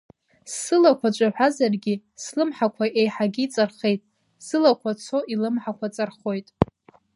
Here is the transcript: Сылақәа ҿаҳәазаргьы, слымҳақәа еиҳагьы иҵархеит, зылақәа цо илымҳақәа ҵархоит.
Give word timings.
Сылақәа 0.61 1.09
ҿаҳәазаргьы, 1.15 1.93
слымҳақәа 2.23 2.85
еиҳагьы 2.99 3.41
иҵархеит, 3.45 4.01
зылақәа 4.45 4.91
цо 5.03 5.19
илымҳақәа 5.33 5.87
ҵархоит. 5.95 6.47